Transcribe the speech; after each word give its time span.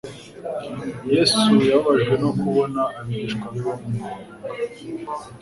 Yesu 1.13 1.39
yababajwe 1.69 2.13
no 2.23 2.31
kubona 2.39 2.81
abigishwa 2.99 3.45
be 3.53 3.59
bamuhunga, 3.65 4.31